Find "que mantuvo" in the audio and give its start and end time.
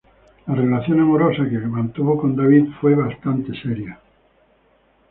1.47-2.17